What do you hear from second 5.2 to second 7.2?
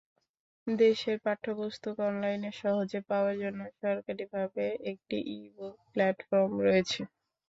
E-book platform রয়েছে।